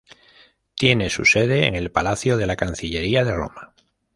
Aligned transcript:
Tiene 0.73 1.11
su 1.11 1.25
sede 1.25 1.67
en 1.67 1.75
el 1.75 1.91
Palacio 1.91 2.35
de 2.35 2.47
la 2.47 2.55
Cancillería 2.55 3.23
de 3.23 3.35
Roma. 3.35 3.75